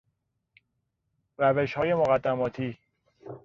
روشهای 1.37 1.93
مقدماتی 1.93 2.77